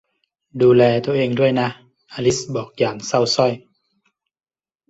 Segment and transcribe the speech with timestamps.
[0.61, 1.67] ดูแลตัวเองด้วยนะ
[2.13, 3.51] อลิซบอกอย่างเศร้าสร้อย